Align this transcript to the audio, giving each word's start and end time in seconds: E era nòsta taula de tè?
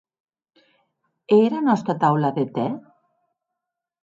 E 1.35 1.39
era 1.49 1.59
nòsta 1.67 1.97
taula 2.05 2.33
de 2.39 2.47
tè? 2.57 2.67